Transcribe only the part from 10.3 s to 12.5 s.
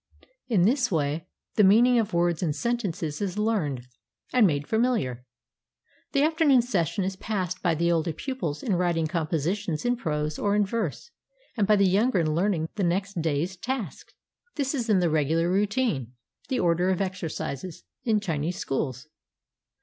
or in verse, and by the younger in